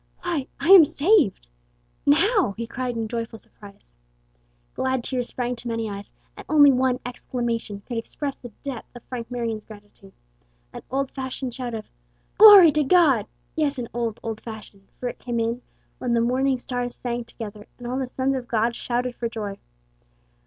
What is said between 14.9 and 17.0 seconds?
for it came in when "the morning stars